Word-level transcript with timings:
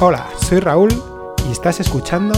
Hola, 0.00 0.30
soy 0.40 0.60
Raúl 0.60 0.90
y 1.48 1.50
estás 1.50 1.80
escuchando 1.80 2.32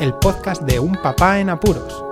el 0.00 0.12
podcast 0.12 0.62
de 0.62 0.80
Un 0.80 0.96
Papá 0.96 1.38
en 1.38 1.48
Apuros. 1.48 2.04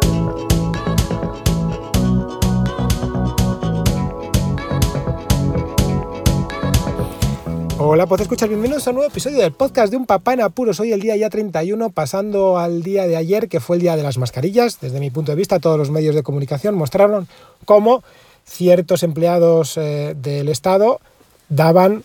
Hola, 7.81 8.07
¿puedes 8.07 8.23
escuchar? 8.23 8.49
Bienvenidos 8.51 8.87
a 8.87 8.91
un 8.91 8.97
nuevo 8.97 9.11
episodio 9.11 9.39
del 9.39 9.51
podcast 9.51 9.91
de 9.91 9.97
Un 9.97 10.07
Papá 10.07 10.35
en 10.35 10.43
Apuros. 10.43 10.79
Hoy 10.79 10.93
el 10.93 11.01
día 11.01 11.17
ya 11.17 11.29
31, 11.29 11.91
pasando 11.91 12.57
al 12.57 12.85
día 12.85 13.09
de 13.09 13.17
ayer, 13.17 13.49
que 13.49 13.59
fue 13.59 13.75
el 13.75 13.83
día 13.83 13.97
de 13.97 14.05
las 14.05 14.17
mascarillas. 14.17 14.79
Desde 14.81 15.01
mi 15.01 15.11
punto 15.11 15.33
de 15.33 15.37
vista, 15.37 15.59
todos 15.59 15.77
los 15.77 15.91
medios 15.91 16.15
de 16.15 16.23
comunicación 16.23 16.77
mostraron 16.77 17.27
cómo 17.65 18.05
ciertos 18.45 19.03
empleados 19.03 19.77
eh, 19.77 20.15
del 20.17 20.49
Estado 20.49 21.01
daban 21.49 22.05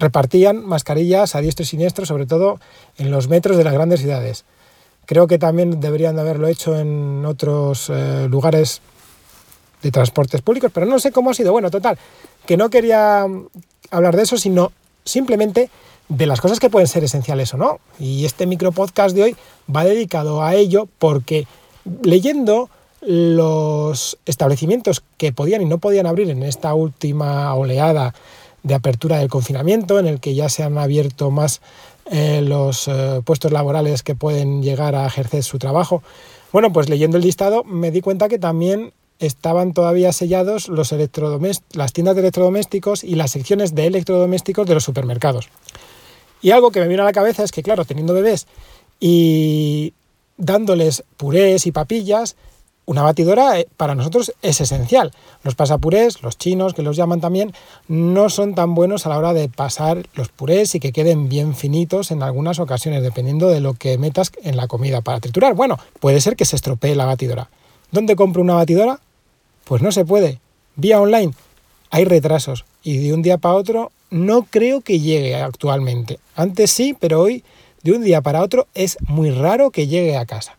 repartían 0.00 0.66
mascarillas 0.66 1.34
a 1.36 1.40
diestro 1.40 1.62
y 1.62 1.66
siniestro, 1.66 2.06
sobre 2.06 2.26
todo 2.26 2.58
en 2.98 3.10
los 3.10 3.28
metros 3.28 3.56
de 3.56 3.64
las 3.64 3.74
grandes 3.74 4.00
ciudades. 4.00 4.44
Creo 5.06 5.26
que 5.26 5.38
también 5.38 5.80
deberían 5.80 6.16
de 6.16 6.22
haberlo 6.22 6.48
hecho 6.48 6.78
en 6.78 7.24
otros 7.24 7.90
eh, 7.90 8.26
lugares 8.28 8.80
de 9.82 9.90
transportes 9.90 10.42
públicos, 10.42 10.70
pero 10.74 10.86
no 10.86 10.98
sé 10.98 11.12
cómo 11.12 11.30
ha 11.30 11.34
sido. 11.34 11.52
Bueno, 11.52 11.70
total, 11.70 11.98
que 12.46 12.56
no 12.56 12.70
quería 12.70 13.26
hablar 13.90 14.16
de 14.16 14.22
eso, 14.22 14.36
sino 14.36 14.72
simplemente 15.04 15.70
de 16.08 16.26
las 16.26 16.40
cosas 16.40 16.60
que 16.60 16.70
pueden 16.70 16.88
ser 16.88 17.04
esenciales 17.04 17.52
o 17.54 17.56
no. 17.56 17.80
Y 17.98 18.24
este 18.24 18.46
micro 18.46 18.72
podcast 18.72 19.14
de 19.14 19.22
hoy 19.22 19.36
va 19.74 19.84
dedicado 19.84 20.42
a 20.42 20.54
ello 20.54 20.88
porque 20.98 21.46
leyendo 22.02 22.70
los 23.00 24.18
establecimientos 24.26 25.02
que 25.16 25.32
podían 25.32 25.62
y 25.62 25.64
no 25.64 25.78
podían 25.78 26.06
abrir 26.06 26.30
en 26.30 26.42
esta 26.42 26.74
última 26.74 27.54
oleada 27.54 28.14
de 28.62 28.74
apertura 28.74 29.18
del 29.18 29.28
confinamiento, 29.28 29.98
en 29.98 30.06
el 30.06 30.20
que 30.20 30.34
ya 30.34 30.48
se 30.48 30.62
han 30.62 30.78
abierto 30.78 31.30
más 31.30 31.60
eh, 32.10 32.42
los 32.42 32.88
eh, 32.88 33.20
puestos 33.24 33.52
laborales 33.52 34.02
que 34.02 34.14
pueden 34.14 34.62
llegar 34.62 34.94
a 34.94 35.06
ejercer 35.06 35.42
su 35.42 35.58
trabajo. 35.58 36.02
Bueno, 36.52 36.72
pues 36.72 36.88
leyendo 36.88 37.16
el 37.16 37.22
listado 37.22 37.62
me 37.64 37.90
di 37.90 38.00
cuenta 38.00 38.28
que 38.28 38.38
también 38.38 38.92
estaban 39.20 39.74
todavía 39.74 40.12
sellados 40.12 40.68
los 40.68 40.92
las 41.72 41.92
tiendas 41.92 42.14
de 42.16 42.20
electrodomésticos 42.20 43.04
y 43.04 43.14
las 43.14 43.30
secciones 43.30 43.74
de 43.74 43.86
electrodomésticos 43.86 44.66
de 44.66 44.74
los 44.74 44.84
supermercados. 44.84 45.48
Y 46.42 46.50
algo 46.50 46.70
que 46.70 46.80
me 46.80 46.88
vino 46.88 47.02
a 47.02 47.04
la 47.04 47.12
cabeza 47.12 47.44
es 47.44 47.52
que, 47.52 47.62
claro, 47.62 47.84
teniendo 47.84 48.14
bebés 48.14 48.46
y 48.98 49.92
dándoles 50.38 51.04
purés 51.16 51.66
y 51.66 51.72
papillas, 51.72 52.34
una 52.86 53.02
batidora 53.02 53.58
eh, 53.58 53.68
para 53.76 53.94
nosotros 53.94 54.32
es 54.42 54.60
esencial. 54.60 55.12
Los 55.42 55.54
pasapurés, 55.54 56.22
los 56.22 56.38
chinos 56.38 56.74
que 56.74 56.82
los 56.82 56.96
llaman 56.96 57.20
también, 57.20 57.52
no 57.88 58.28
son 58.30 58.54
tan 58.54 58.74
buenos 58.74 59.06
a 59.06 59.10
la 59.10 59.18
hora 59.18 59.32
de 59.32 59.48
pasar 59.48 60.06
los 60.14 60.28
purés 60.28 60.74
y 60.74 60.80
que 60.80 60.92
queden 60.92 61.28
bien 61.28 61.54
finitos 61.54 62.10
en 62.10 62.22
algunas 62.22 62.58
ocasiones, 62.58 63.02
dependiendo 63.02 63.48
de 63.48 63.60
lo 63.60 63.74
que 63.74 63.98
metas 63.98 64.32
en 64.42 64.56
la 64.56 64.66
comida 64.66 65.00
para 65.00 65.20
triturar. 65.20 65.54
Bueno, 65.54 65.78
puede 66.00 66.20
ser 66.20 66.36
que 66.36 66.44
se 66.44 66.56
estropee 66.56 66.96
la 66.96 67.06
batidora. 67.06 67.48
¿Dónde 67.92 68.16
compro 68.16 68.42
una 68.42 68.54
batidora? 68.54 69.00
Pues 69.64 69.82
no 69.82 69.92
se 69.92 70.04
puede. 70.04 70.40
Vía 70.76 71.00
online 71.00 71.32
hay 71.90 72.04
retrasos 72.04 72.64
y 72.82 72.98
de 72.98 73.12
un 73.12 73.22
día 73.22 73.38
para 73.38 73.56
otro 73.56 73.92
no 74.10 74.42
creo 74.42 74.80
que 74.80 75.00
llegue 75.00 75.36
actualmente. 75.36 76.18
Antes 76.36 76.70
sí, 76.70 76.96
pero 76.98 77.20
hoy 77.20 77.44
de 77.82 77.92
un 77.92 78.02
día 78.02 78.20
para 78.20 78.42
otro 78.42 78.66
es 78.74 78.98
muy 79.06 79.30
raro 79.30 79.70
que 79.70 79.86
llegue 79.86 80.16
a 80.16 80.26
casa. 80.26 80.56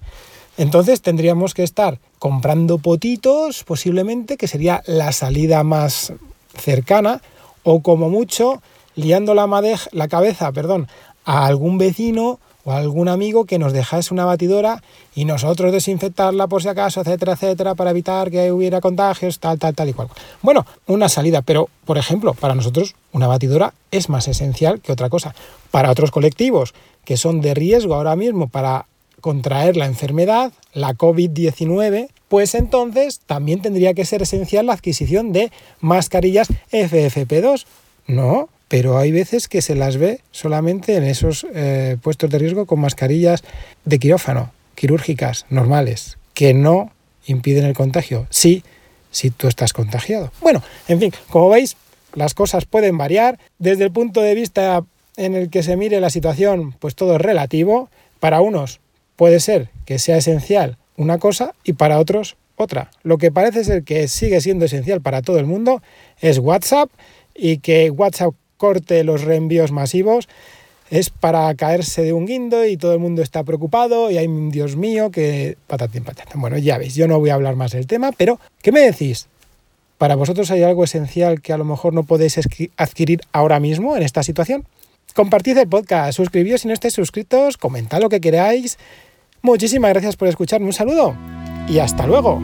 Entonces 0.58 1.02
tendríamos 1.02 1.54
que 1.54 1.64
estar 1.64 2.00
comprando 2.22 2.78
potitos, 2.78 3.64
posiblemente, 3.64 4.38
que 4.38 4.48
sería 4.48 4.84
la 4.86 5.12
salida 5.12 5.64
más 5.64 6.14
cercana, 6.56 7.20
o 7.64 7.82
como 7.82 8.12
mucho, 8.12 8.62
liando 8.94 9.34
la, 9.34 9.48
la 9.92 10.08
cabeza 10.08 10.52
perdón, 10.52 10.88
a 11.26 11.48
algún 11.48 11.80
vecino 11.80 12.40
o 12.64 12.74
a 12.74 12.78
algún 12.78 13.08
amigo 13.08 13.46
que 13.46 13.58
nos 13.58 13.74
dejase 13.74 14.14
una 14.14 14.26
batidora 14.26 14.84
y 15.16 15.26
nosotros 15.26 15.72
desinfectarla 15.72 16.46
por 16.46 16.62
si 16.62 16.68
acaso, 16.68 17.02
etcétera, 17.02 17.34
etcétera, 17.34 17.74
para 17.74 17.90
evitar 17.90 18.30
que 18.30 18.52
hubiera 18.52 18.82
contagios, 18.82 19.40
tal, 19.40 19.58
tal, 19.58 19.74
tal 19.74 19.90
y 19.90 19.94
cual. 19.94 20.10
Bueno, 20.44 20.68
una 20.86 21.10
salida, 21.10 21.42
pero 21.42 21.70
por 21.86 21.98
ejemplo, 21.98 22.36
para 22.36 22.54
nosotros 22.54 22.94
una 23.14 23.26
batidora 23.26 23.74
es 23.90 24.10
más 24.10 24.28
esencial 24.28 24.80
que 24.80 24.92
otra 24.92 25.10
cosa. 25.10 25.34
Para 25.72 25.90
otros 25.90 26.12
colectivos 26.12 26.76
que 27.04 27.18
son 27.18 27.42
de 27.42 27.56
riesgo 27.56 27.96
ahora 27.96 28.16
mismo 28.16 28.48
para 28.48 28.86
contraer 29.22 29.78
la 29.78 29.86
enfermedad, 29.86 30.52
la 30.74 30.96
COVID-19, 30.96 32.10
pues 32.32 32.56
entonces 32.56 33.20
también 33.26 33.62
tendría 33.62 33.94
que 33.94 34.06
ser 34.06 34.22
esencial 34.22 34.68
la 34.68 34.72
adquisición 34.72 35.34
de 35.34 35.52
mascarillas 35.82 36.48
FFP2. 36.72 37.66
No, 38.08 38.48
pero 38.70 38.98
hay 38.98 39.12
veces 39.12 39.50
que 39.50 39.62
se 39.62 39.76
las 39.76 39.98
ve 39.98 40.22
solamente 40.32 40.96
en 40.96 41.04
esos 41.04 41.46
eh, 41.54 41.98
puestos 42.02 42.30
de 42.30 42.40
riesgo 42.40 42.66
con 42.66 42.80
mascarillas 42.80 43.44
de 43.84 44.00
quirófano, 44.00 44.54
quirúrgicas, 44.76 45.46
normales, 45.50 46.18
que 46.34 46.54
no 46.54 46.94
impiden 47.26 47.66
el 47.66 47.74
contagio. 47.74 48.28
Sí, 48.30 48.64
si 49.12 49.30
tú 49.30 49.50
estás 49.50 49.74
contagiado. 49.74 50.32
Bueno, 50.40 50.64
en 50.88 51.02
fin, 51.02 51.14
como 51.30 51.50
veis, 51.50 51.76
las 52.14 52.34
cosas 52.34 52.64
pueden 52.64 52.98
variar. 52.98 53.40
Desde 53.60 53.84
el 53.84 53.92
punto 53.92 54.22
de 54.22 54.36
vista 54.36 54.86
en 55.18 55.36
el 55.36 55.50
que 55.50 55.64
se 55.64 55.76
mire 55.76 56.00
la 56.00 56.10
situación, 56.10 56.76
pues 56.80 56.96
todo 56.96 57.16
es 57.16 57.22
relativo. 57.22 57.90
Para 58.22 58.40
unos 58.40 58.80
puede 59.18 59.42
ser 59.42 59.68
que 59.84 60.00
sea 60.00 60.16
esencial 60.16 60.78
una 60.98 61.18
cosa 61.18 61.54
y 61.64 61.74
para 61.74 62.00
otros 62.00 62.38
otra. 62.56 62.92
Lo 63.04 63.18
que 63.18 63.32
parece 63.32 63.64
ser 63.64 63.84
que 63.84 64.08
sigue 64.08 64.40
siendo 64.42 64.66
esencial 64.66 65.02
para 65.02 65.22
todo 65.22 65.40
el 65.40 65.46
mundo 65.46 65.82
es 66.20 66.38
WhatsApp 66.38 66.90
y 67.36 67.58
que 67.58 67.90
WhatsApp 67.90 68.34
corte 68.58 69.04
los 69.04 69.24
reenvíos 69.24 69.72
masivos 69.72 70.30
es 70.92 71.10
para 71.10 71.54
caerse 71.56 72.04
de 72.04 72.14
un 72.14 72.26
guindo 72.26 72.66
y 72.66 72.78
todo 72.78 72.94
el 72.94 73.00
mundo 73.00 73.22
está 73.22 73.44
preocupado 73.44 74.12
y 74.12 74.18
hay 74.18 74.28
un 74.28 74.52
Dios 74.52 74.76
mío 74.76 75.10
que 75.10 75.58
patatín 75.66 76.04
patatán. 76.04 76.40
Bueno, 76.40 76.58
ya 76.58 76.78
veis, 76.78 76.96
yo 76.96 77.08
no 77.08 77.18
voy 77.18 77.30
a 77.30 77.36
hablar 77.36 77.56
más 77.56 77.72
del 77.72 77.88
tema, 77.88 78.12
pero 78.12 78.40
¿qué 78.62 78.72
me 78.72 78.82
decís? 78.82 79.28
¿Para 79.98 80.16
vosotros 80.16 80.52
hay 80.52 80.64
algo 80.64 80.84
esencial 80.84 81.42
que 81.42 81.54
a 81.54 81.58
lo 81.58 81.64
mejor 81.64 81.94
no 81.94 82.04
podéis 82.04 82.40
adquirir 82.76 83.22
ahora 83.32 83.60
mismo 83.60 83.96
en 83.96 84.04
esta 84.04 84.22
situación? 84.22 84.66
Compartid 85.16 85.58
el 85.58 85.68
podcast, 85.68 86.18
suscribíos 86.18 86.62
si 86.62 86.68
no 86.68 86.74
estáis 86.74 86.94
suscritos, 86.94 87.58
comentad 87.58 88.02
lo 88.02 88.10
que 88.10 88.20
queráis 88.20 88.78
Muchísimas 89.42 89.92
gracias 89.92 90.16
por 90.16 90.28
escucharme, 90.28 90.68
un 90.68 90.74
saludo 90.74 91.16
y 91.68 91.80
hasta 91.80 92.06
luego. 92.06 92.42